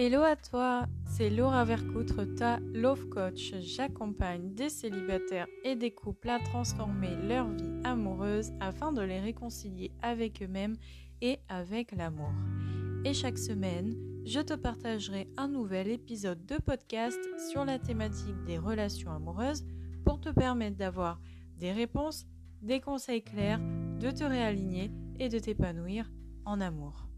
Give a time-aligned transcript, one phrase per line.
[0.00, 3.52] Hello à toi, c'est Laura Vercoutre, ta Love Coach.
[3.58, 9.90] J'accompagne des célibataires et des couples à transformer leur vie amoureuse afin de les réconcilier
[10.00, 10.76] avec eux-mêmes
[11.20, 12.30] et avec l'amour.
[13.04, 17.18] Et chaque semaine, je te partagerai un nouvel épisode de podcast
[17.50, 19.64] sur la thématique des relations amoureuses
[20.04, 21.20] pour te permettre d'avoir
[21.56, 22.24] des réponses,
[22.62, 23.58] des conseils clairs,
[23.98, 26.08] de te réaligner et de t'épanouir
[26.44, 27.08] en amour.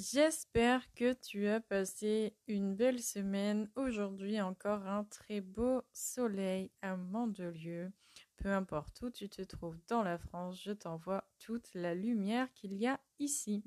[0.00, 3.70] J'espère que tu as passé une belle semaine.
[3.76, 7.92] Aujourd'hui encore un très beau soleil à Mandelieu.
[8.38, 12.72] Peu importe où tu te trouves dans la France, je t'envoie toute la lumière qu'il
[12.72, 13.62] y a ici.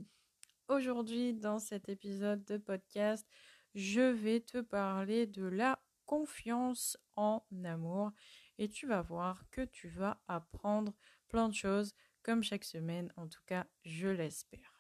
[0.70, 3.28] Aujourd'hui, dans cet épisode de podcast,
[3.76, 8.12] je vais te parler de la confiance en amour
[8.58, 10.96] et tu vas voir que tu vas apprendre
[11.28, 14.73] plein de choses comme chaque semaine, en tout cas, je l'espère.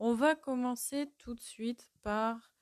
[0.00, 2.52] On va commencer tout de suite par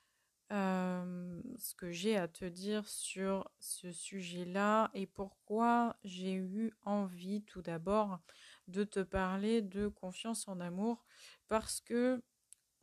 [0.49, 7.63] ce que j'ai à te dire sur ce sujet-là et pourquoi j'ai eu envie tout
[7.63, 8.21] d'abord
[8.69, 11.05] de te parler de confiance en amour
[11.49, 12.23] parce que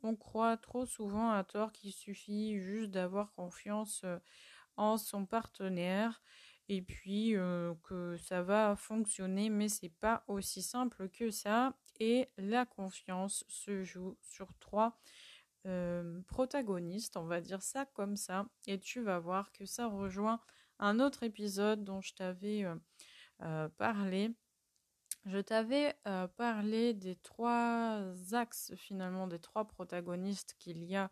[0.02, 4.04] on croit trop souvent à tort qu'il suffit juste d'avoir confiance
[4.76, 6.22] en son partenaire
[6.68, 7.34] et puis
[7.82, 13.82] que ça va fonctionner mais c'est pas aussi simple que ça et la confiance se
[13.82, 14.98] joue sur trois
[15.66, 18.46] euh, protagonistes on va dire ça comme ça.
[18.66, 20.40] Et tu vas voir que ça rejoint
[20.78, 22.66] un autre épisode dont je t'avais
[23.42, 24.34] euh, parlé.
[25.24, 25.96] Je t'avais
[26.36, 31.10] parlé des trois axes finalement des trois protagonistes qu'il y a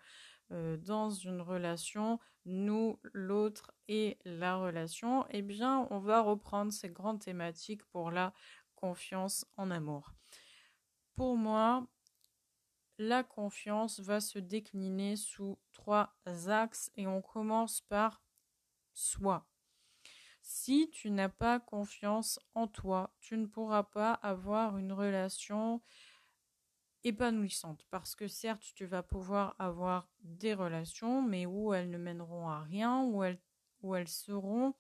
[0.51, 7.21] dans une relation, nous, l'autre et la relation, eh bien, on va reprendre ces grandes
[7.21, 8.35] thématiques pour la
[8.75, 10.13] confiance en amour.
[11.15, 11.87] Pour moi,
[12.99, 16.15] la confiance va se décliner sous trois
[16.47, 18.23] axes et on commence par
[18.95, 19.47] soi.
[20.43, 25.81] Si tu n'as pas confiance en toi, tu ne pourras pas avoir une relation
[27.05, 32.49] épanouissante parce que certes tu vas pouvoir avoir des relations mais où elles ne mèneront
[32.49, 33.41] à rien où elles,
[33.95, 34.75] elles seront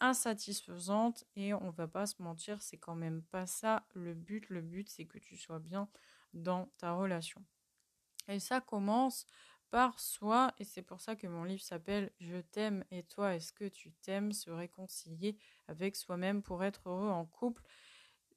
[0.00, 4.48] insatisfaisantes et on va pas se mentir c'est quand même pas ça le but.
[4.48, 5.88] Le but c'est que tu sois bien
[6.32, 7.44] dans ta relation.
[8.28, 9.26] Et ça commence
[9.70, 13.52] par soi et c'est pour ça que mon livre s'appelle Je t'aime et toi est-ce
[13.52, 14.32] que tu t'aimes?
[14.32, 17.62] se réconcilier avec soi-même pour être heureux en couple.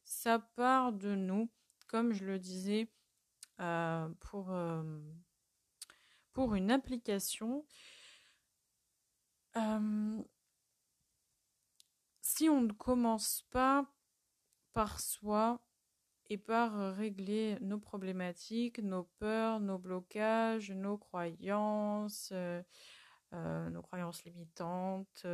[0.04, 1.50] Ça part de nous
[1.88, 2.90] comme je le disais
[3.60, 4.84] euh, pour, euh,
[6.34, 7.66] pour une application,
[9.58, 10.24] euh,
[12.36, 13.86] si on ne commence pas
[14.74, 15.62] par soi
[16.32, 22.34] et par régler nos problématiques, nos peurs, nos blocages, nos croyances,
[23.32, 25.28] nos croyances limitantes,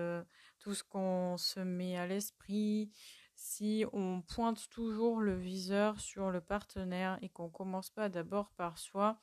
[0.60, 2.92] tout ce qu'on se met à l'esprit,
[3.34, 8.78] si on pointe toujours le viseur sur le partenaire et qu'on commence pas d'abord par
[8.78, 9.22] soi,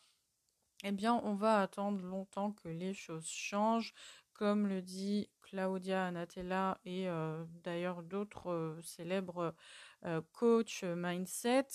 [0.82, 3.92] eh bien, on va attendre longtemps que les choses changent,
[4.38, 9.54] comme le dit Claudia Anatella et euh, d'ailleurs d'autres euh, célèbres
[10.04, 11.66] euh, coachs mindset.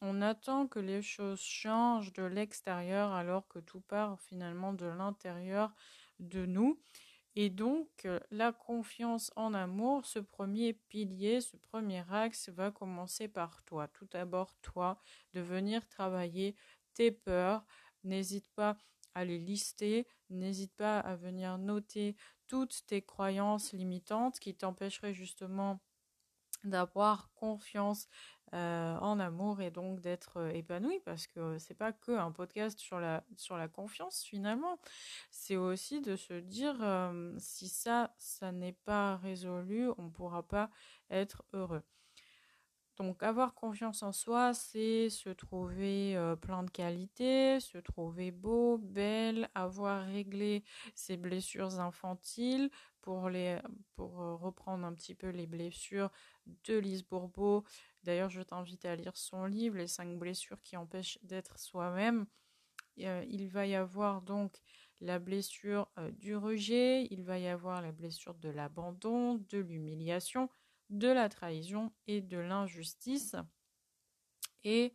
[0.00, 5.72] On attend que les choses changent de l'extérieur alors que tout part finalement de l'intérieur
[6.18, 6.80] de nous.
[7.36, 13.28] Et donc, euh, la confiance en amour, ce premier pilier, ce premier axe va commencer
[13.28, 13.86] par toi.
[13.88, 14.98] Tout d'abord, toi,
[15.34, 16.56] de venir travailler
[16.94, 17.64] tes peurs.
[18.02, 18.76] N'hésite pas
[19.14, 22.16] à les lister, n'hésite pas à venir noter
[22.46, 25.80] toutes tes croyances limitantes qui t'empêcheraient justement
[26.64, 28.08] d'avoir confiance
[28.52, 32.80] euh, en amour et donc d'être euh, épanoui parce que c'est pas que un podcast
[32.80, 34.78] sur la sur la confiance finalement.
[35.30, 40.70] C'est aussi de se dire euh, si ça ça n'est pas résolu on pourra pas
[41.10, 41.82] être heureux
[43.00, 49.48] donc avoir confiance en soi, c'est se trouver plein de qualités, se trouver beau, belle,
[49.54, 50.64] avoir réglé
[50.94, 52.68] ses blessures infantiles
[53.00, 56.10] pour reprendre un petit peu les blessures
[56.64, 57.64] de Lise Bourbeau.
[58.04, 62.26] D'ailleurs, je t'invite à lire son livre Les cinq blessures qui empêchent d'être soi-même.
[62.98, 64.60] il va y avoir donc
[65.00, 65.88] la blessure
[66.18, 70.50] du rejet, il va y avoir la blessure de l'abandon, de l'humiliation,
[70.90, 73.36] de la trahison et de l'injustice.
[74.64, 74.94] Et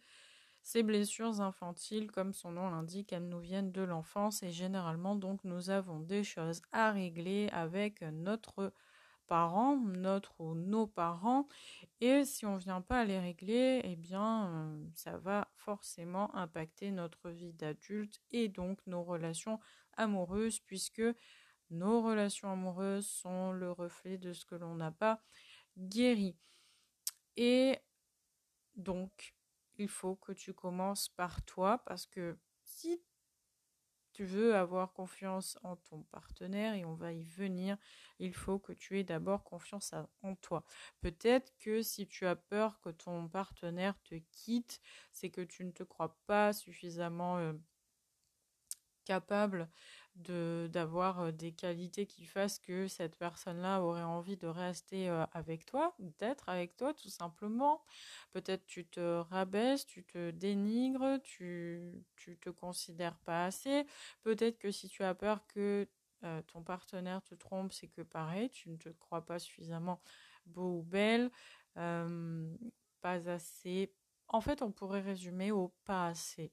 [0.62, 5.44] ces blessures infantiles, comme son nom l'indique, elles nous viennent de l'enfance et généralement donc
[5.44, 8.74] nous avons des choses à régler avec notre
[9.28, 11.48] parents, notre ou nos parents.
[12.02, 16.36] Et si on ne vient pas à les régler, eh bien, euh, ça va forcément
[16.36, 19.60] impacter notre vie d'adulte et donc nos relations
[19.98, 21.04] amoureuses, puisque
[21.70, 25.22] nos relations amoureuses sont le reflet de ce que l'on n'a pas
[25.78, 26.36] guéri.
[27.38, 27.80] Et
[28.76, 29.36] donc,
[29.78, 33.02] il faut que tu commences par toi, parce que si
[34.16, 37.78] tu veux avoir confiance en ton partenaire et on va y venir,
[38.20, 40.64] il faut que tu aies d'abord confiance en toi.
[41.02, 44.80] Peut-être que si tu as peur que ton partenaire te quitte,
[45.12, 47.54] c'est que tu ne te crois pas suffisamment euh,
[49.06, 49.70] capable
[50.16, 55.96] de d'avoir des qualités qui fassent que cette personne-là aurait envie de rester avec toi,
[56.20, 57.84] d'être avec toi tout simplement.
[58.32, 63.86] Peut-être tu te rabaisses, tu te dénigres, tu tu te considères pas assez.
[64.24, 65.88] Peut-être que si tu as peur que
[66.48, 70.02] ton partenaire te trompe, c'est que pareil, tu ne te crois pas suffisamment
[70.46, 71.30] beau ou belle,
[71.76, 73.94] pas assez.
[74.28, 76.52] En fait, on pourrait résumer au pas assez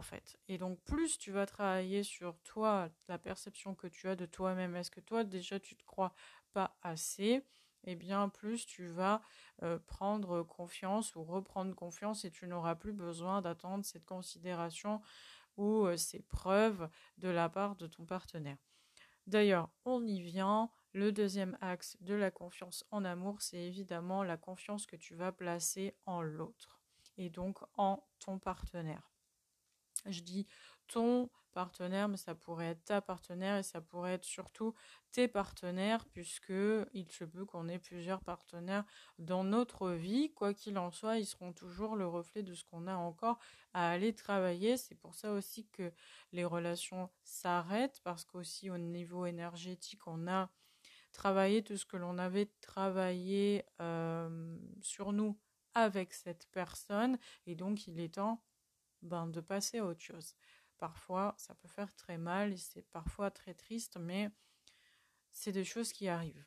[0.00, 0.38] fait.
[0.48, 4.76] Et donc plus tu vas travailler sur toi, la perception que tu as de toi-même,
[4.76, 6.14] est-ce que toi déjà tu te crois
[6.52, 7.44] pas assez?
[7.86, 9.20] Et eh bien plus tu vas
[9.62, 15.02] euh, prendre confiance ou reprendre confiance et tu n'auras plus besoin d'attendre cette considération
[15.58, 16.88] ou euh, ces preuves
[17.18, 18.56] de la part de ton partenaire.
[19.26, 20.70] D'ailleurs, on y vient.
[20.92, 25.32] Le deuxième axe de la confiance en amour, c'est évidemment la confiance que tu vas
[25.32, 26.80] placer en l'autre
[27.16, 29.13] et donc en ton partenaire.
[30.06, 30.46] Je dis
[30.86, 34.74] ton partenaire, mais ça pourrait être ta partenaire et ça pourrait être surtout
[35.12, 36.52] tes partenaires, puisque
[36.92, 38.84] il se peut qu'on ait plusieurs partenaires
[39.18, 40.32] dans notre vie.
[40.34, 43.38] Quoi qu'il en soit, ils seront toujours le reflet de ce qu'on a encore
[43.72, 44.76] à aller travailler.
[44.76, 45.92] C'est pour ça aussi que
[46.32, 50.50] les relations s'arrêtent, parce qu'aussi au niveau énergétique, on a
[51.12, 55.38] travaillé tout ce que l'on avait travaillé euh, sur nous
[55.74, 58.42] avec cette personne, et donc il est temps
[59.04, 60.34] ben, de passer à autre chose.
[60.78, 64.30] Parfois, ça peut faire très mal et c'est parfois très triste, mais
[65.30, 66.44] c'est des choses qui arrivent.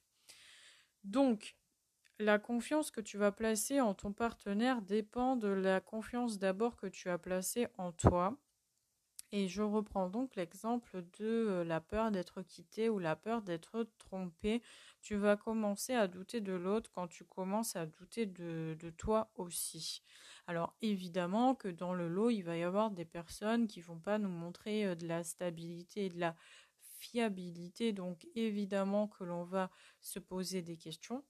[1.03, 1.57] Donc,
[2.19, 6.87] la confiance que tu vas placer en ton partenaire dépend de la confiance d'abord que
[6.87, 8.37] tu as placée en toi.
[9.33, 13.85] Et je reprends donc l'exemple de euh, la peur d'être quitté ou la peur d'être
[13.97, 14.61] trompé.
[15.01, 19.29] Tu vas commencer à douter de l'autre quand tu commences à douter de, de, toi
[19.35, 20.01] aussi.
[20.47, 24.17] Alors évidemment que dans le lot, il va y avoir des personnes qui vont pas
[24.17, 26.35] nous montrer euh, de la stabilité et de la
[26.99, 27.91] fiabilité.
[27.91, 29.69] Donc évidemment que l'on va
[29.99, 31.23] se poser des questions.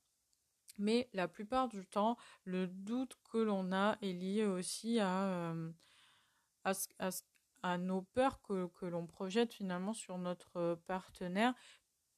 [0.77, 5.71] Mais la plupart du temps, le doute que l'on a est lié aussi à, euh,
[6.63, 7.09] à, à,
[7.63, 11.54] à nos peurs que, l'on projette finalement sur notre euh, partenaire.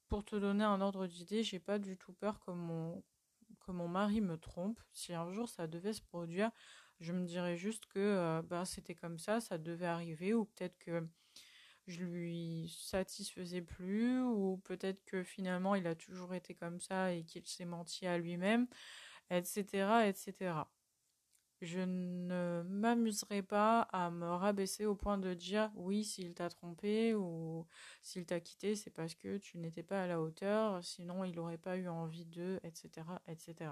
[0.08, 3.04] Pour te donner un ordre d'idée, j'ai pas du tout peur que mon,
[3.60, 4.80] que mon mari me trompe.
[4.92, 6.52] Si un jour ça devait se produire,
[7.00, 10.78] je me dirais juste que euh, bah, c'était comme ça, ça devait arriver, ou peut-être
[10.80, 11.08] que
[11.88, 17.24] je lui satisfaisais plus, ou peut-être que finalement il a toujours été comme ça et
[17.24, 18.68] qu'il s'est menti à lui-même,
[19.30, 20.64] etc., etc
[21.62, 27.14] je ne m'amuserai pas à me rabaisser au point de dire oui s'il t'a trompé
[27.14, 27.66] ou
[28.02, 31.58] s'il t'a quitté c'est parce que tu n'étais pas à la hauteur sinon il n'aurait
[31.58, 33.72] pas eu envie de etc etc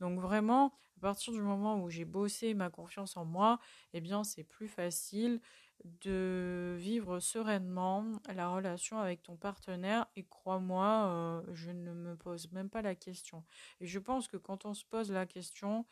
[0.00, 3.58] donc vraiment à partir du moment où j'ai bossé ma confiance en moi
[3.92, 5.40] eh bien c'est plus facile
[5.84, 12.50] de vivre sereinement la relation avec ton partenaire et crois-moi euh, je ne me pose
[12.52, 13.44] même pas la question.
[13.80, 15.84] Et je pense que quand on se pose la question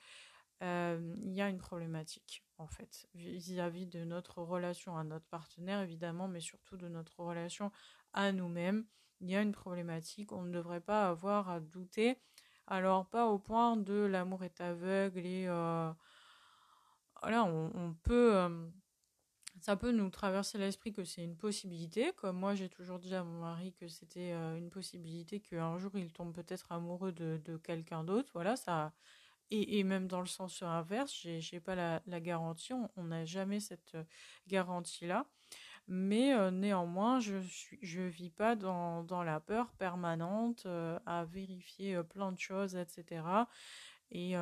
[0.63, 5.81] euh, il y a une problématique en fait vis-à-vis de notre relation à notre partenaire
[5.81, 7.73] évidemment mais surtout de notre relation
[8.13, 8.85] à nous-mêmes.
[9.21, 12.19] Il y a une problématique on ne devrait pas avoir à douter.
[12.67, 15.91] Alors pas au point de l'amour est aveugle et euh,
[17.23, 18.69] voilà on, peut euh,
[19.63, 23.25] ça peut nous traverser l'esprit que c'est une possibilité comme moi j'ai toujours dit à
[23.25, 28.05] mon mari que c'était une possibilité qu'un jour il tombe peut-être amoureux de, de quelqu'un
[28.05, 28.31] d'autre.
[28.35, 28.93] Voilà ça
[29.51, 33.95] et, même dans le sens inverse, j'ai n'ai pas la, garantie, on n'a jamais cette
[33.95, 34.05] euh,
[34.47, 35.27] garantie-là.
[35.89, 37.43] Mais euh, néanmoins, je ne
[37.83, 43.23] je vis pas dans, dans la peur permanente euh, à vérifier plein de choses, etc.
[44.13, 44.35] Et,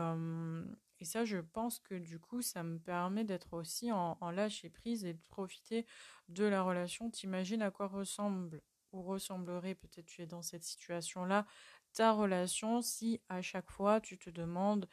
[1.01, 4.71] et ça, je pense que du coup, ça me permet d'être aussi en, en lâcher
[4.71, 5.87] prise et de profiter
[6.29, 7.11] de la relation.
[7.11, 8.63] T'imagines à quoi ressemble
[8.93, 11.47] ou ressemblerait, peut-être tu es dans cette situation-là,
[11.93, 14.89] ta relation si à chaque fois tu te demandes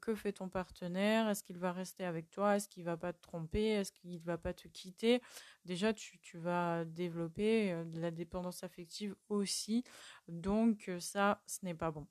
[0.00, 3.22] que fait ton partenaire, est-ce qu'il va rester avec toi, est-ce qu'il va pas te
[3.22, 5.22] tromper, est-ce qu'il va pas te quitter?
[5.64, 9.84] Déjà, tu, vas développer de la dépendance affective aussi.
[10.26, 12.08] Donc ça, ce n'est pas bon.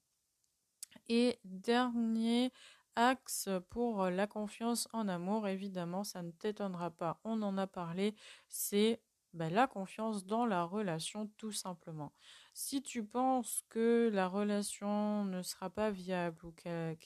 [1.09, 2.51] Et dernier
[2.95, 8.15] axe pour la confiance en amour, évidemment, ça ne t'étonnera pas, on en a parlé,
[8.49, 9.01] c'est
[9.37, 12.11] ben, la confiance dans la relation tout simplement.
[12.53, 16.97] Si tu penses que la relation ne sera pas viable ou qu'elle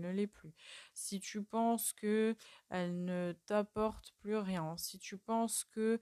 [0.00, 0.52] ne l'est plus,
[0.94, 2.36] si tu penses que
[2.68, 6.00] elle ne t'apporte plus rien, si tu penses que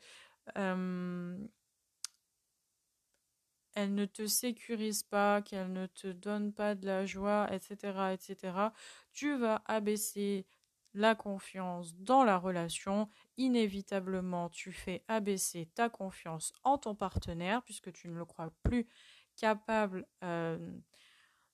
[3.75, 8.73] elle ne te sécurise pas, qu'elle ne te donne pas de la joie, etc., etc.,
[9.13, 10.47] tu vas abaisser
[10.95, 17.93] la confiance dans la relation, inévitablement tu fais abaisser ta confiance en ton partenaire puisque
[17.93, 18.89] tu ne le crois plus
[19.37, 20.59] capable euh,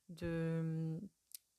[0.09, 0.99] de,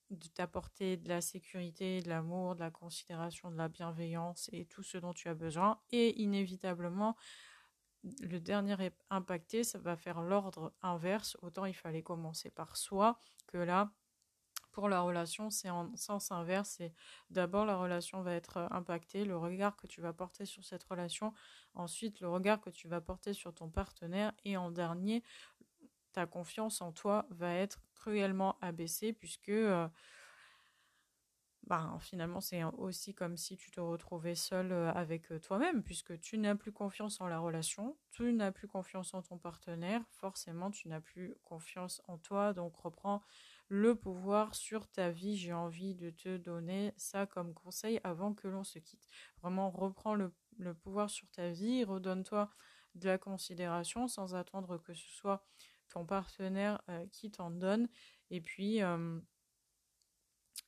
[0.10, 4.84] de t'apporter de la sécurité, de l'amour, de la considération, de la bienveillance et tout
[4.84, 5.79] ce dont tu as besoin.
[5.91, 7.15] Et inévitablement,
[8.22, 8.75] le dernier
[9.10, 11.38] impacté, ça va faire l'ordre inverse.
[11.41, 13.91] Autant il fallait commencer par soi que là,
[14.75, 16.75] pour la relation, c'est en sens inverse.
[16.77, 16.94] C'est
[17.29, 20.84] d'abord la relation va être euh, impactée, le regard que tu vas porter sur cette
[20.84, 21.34] relation,
[21.75, 25.24] ensuite le regard que tu vas porter sur ton partenaire, et en dernier,
[26.12, 29.88] ta confiance en toi va être cruellement abaissée puisque euh,
[31.63, 36.38] bah, finalement c'est aussi comme si tu te retrouvais seul euh, avec toi-même puisque tu
[36.38, 40.89] n'as plus confiance en la relation, tu n'as plus confiance en ton partenaire, forcément tu
[40.89, 43.22] n'as plus confiance en toi, donc reprends
[43.69, 45.38] le pouvoir sur ta vie.
[45.38, 49.07] J'ai envie de te donner ça comme conseil avant que l'on se quitte.
[49.41, 50.31] Vraiment, reprends le,
[50.84, 52.50] pouvoir sur ta vie, redonne-toi
[52.95, 55.45] de la considération sans attendre que ce soit
[55.89, 57.89] ton partenaire euh, qui t'en donne.
[58.31, 59.19] Et puis, euh,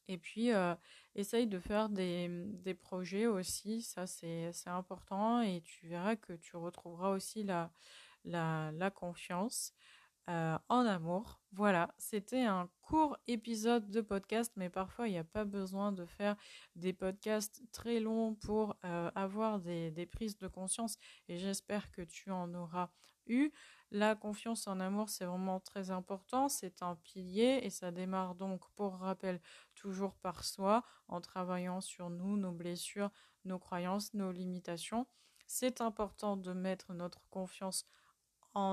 [0.08, 0.76] et puis euh,
[1.16, 3.82] essaye de faire des, projets aussi.
[3.82, 5.42] Ça, c'est important.
[5.42, 9.74] Et tu verras que tu retrouveras aussi la confiance.
[10.30, 11.40] Euh, en amour.
[11.54, 16.06] Voilà, c'était un court épisode de podcast, mais parfois il n'y a pas besoin de
[16.06, 16.36] faire
[16.76, 20.98] des podcasts très longs pour euh, avoir des, des, prises de conscience
[21.30, 22.90] et j'espère que tu en auras
[23.28, 23.52] eu.
[23.90, 28.70] La confiance en amour, c'est vraiment très important, c'est un pilier et ça démarre donc,
[28.76, 29.40] pour rappel,
[29.76, 33.12] toujours par soi, en travaillant sur nous, nos blessures,
[33.46, 35.08] nos croyances, nos limitations.
[35.48, 37.86] C'est important de mettre notre confiance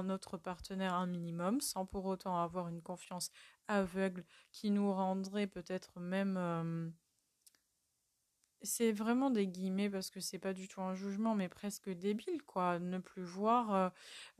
[0.02, 3.30] notre partenaire un minimum, sans pour autant avoir une confiance
[3.68, 6.36] aveugle qui nous rendrait peut-être même...
[6.36, 6.90] Euh,
[8.62, 12.42] c'est vraiment des guillemets parce que c'est pas du tout un jugement, mais presque débile,
[12.44, 12.78] quoi.
[12.78, 13.90] Ne plus voir euh,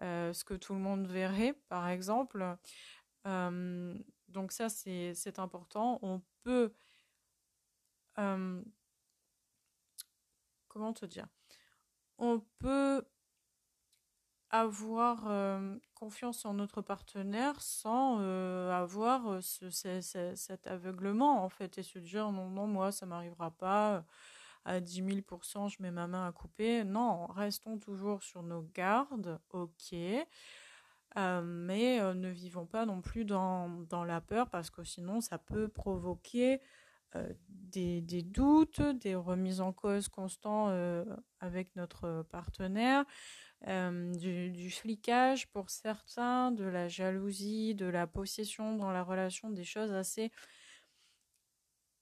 [0.02, 2.56] euh, ce que tout le monde verrait, par exemple.
[3.24, 5.98] donc ça, c'est important.
[6.02, 6.72] On peut...
[10.68, 11.28] comment te dire?
[12.16, 13.04] On peut
[14.60, 21.76] avoir euh, confiance en notre partenaire sans euh, avoir euh, ce, cet aveuglement en fait
[21.78, 24.04] et se dire non non moi ça m'arrivera pas
[24.64, 26.84] à 10 000% je mets ma main à couper.
[26.84, 29.92] Non restons toujours sur nos gardes ok
[31.16, 35.68] mais ne vivons pas non plus dans, dans, la peur parce que sinon ça peut
[35.68, 36.60] provoquer
[37.48, 40.68] des, des, doutes, des remises en cause constants
[41.38, 43.04] avec notre partenaire,
[43.66, 49.50] euh, du, du, flicage pour certains, de la jalousie, de la possession dans la relation,
[49.50, 50.30] des choses assez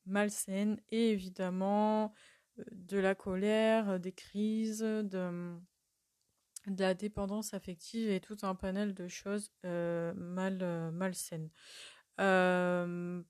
[0.06, 2.12] malsaines et évidemment
[2.58, 5.56] euh, de la colère, des crises, de,
[6.66, 11.50] la dépendance affective et tout un panel de choses euh, mal, euh, malsaines.
[12.20, 13.22] Euh,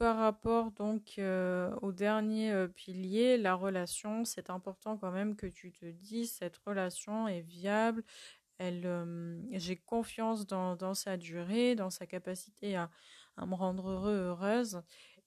[0.00, 5.46] par rapport donc euh, au dernier euh, pilier, la relation, c'est important quand même que
[5.46, 8.02] tu te dises cette relation est viable.
[8.62, 12.90] Euh, j'ai confiance dans, sa durée, dans sa capacité à,
[13.46, 14.80] me rendre heureux, heureuse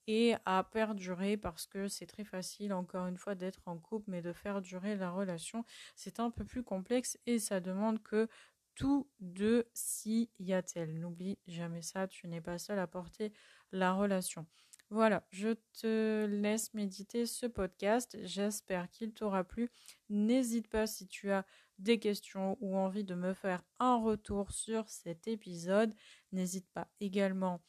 [0.08, 4.22] et à perdurer parce que c'est très facile encore une fois d'être en couple, mais
[4.22, 5.64] de faire durer la relation,
[5.94, 8.28] c'est un peu plus complexe et ça demande que
[8.74, 10.52] tous deux s'y y.
[10.88, 13.32] N'oublie jamais ça, tu n'es pas seul à porter
[13.70, 14.46] la relation.
[14.90, 18.16] Voilà, je te laisse méditer ce podcast.
[18.22, 19.70] J'espère qu'il t'aura plu.
[20.08, 21.44] N'hésite pas si tu as
[21.78, 25.94] des questions ou envie de me faire un retour sur cet épisode.
[26.32, 27.60] N'hésite pas également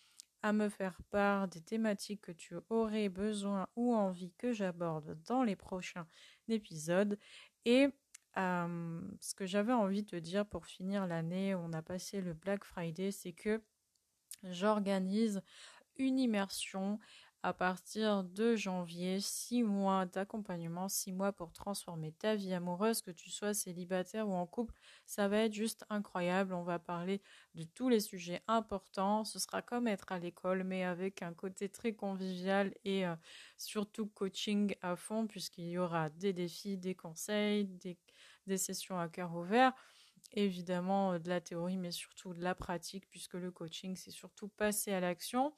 [0.44, 5.44] à me faire part des thématiques que tu aurais besoin ou envie que j'aborde dans
[5.44, 6.06] les prochains
[6.48, 7.18] épisodes.
[7.66, 7.88] Et
[8.38, 12.34] euh, ce que j'avais envie de te dire pour finir l'année, on a passé le
[12.34, 13.64] Black Friday, c'est que
[14.44, 15.42] j'organise
[15.98, 17.00] une immersion
[17.46, 23.12] à partir de janvier, six mois d'accompagnement, six mois pour transformer ta vie amoureuse, que
[23.12, 24.74] tu sois célibataire ou en couple,
[25.06, 26.56] ça va être juste incroyable.
[26.56, 27.22] On va parler
[27.54, 29.26] de tous les sujets importants.
[29.26, 33.16] Ce sera comme être à l'école, mais avec un côté très convivial et euh,
[33.58, 38.00] surtout coaching à fond, puisqu'il y aura des défis, des conseils, des,
[38.48, 39.74] des sessions à cœur ouvert
[40.34, 44.48] évidemment euh, de la théorie, mais surtout de la pratique, puisque le coaching, c'est surtout
[44.48, 45.54] passer à l'action.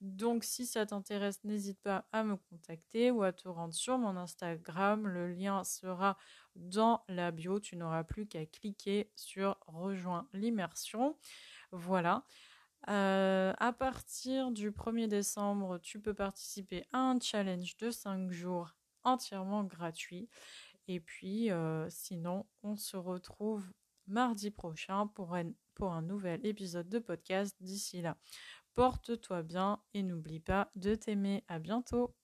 [0.00, 4.16] Donc, si ça t'intéresse, n'hésite pas à me contacter ou à te rendre sur mon
[4.16, 5.06] Instagram.
[5.06, 6.16] Le lien sera
[6.56, 7.60] dans la bio.
[7.60, 11.16] Tu n'auras plus qu'à cliquer sur Rejoins l'immersion.
[11.72, 12.24] Voilà.
[12.88, 18.74] Euh, à partir du 1er décembre, tu peux participer à un challenge de 5 jours
[19.04, 20.28] entièrement gratuit.
[20.86, 23.64] Et puis, euh, sinon, on se retrouve
[24.08, 27.56] mardi prochain pour un, nouvel épisode de podcast.
[27.60, 28.16] D'ici là,
[28.74, 31.44] porte-toi bien et n'oublie pas de t'aimer.
[31.48, 32.14] À bientôt.